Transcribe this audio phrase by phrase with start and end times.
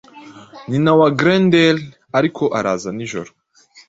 [0.69, 3.31] Nyina wa Grendelarikoaraza nijoro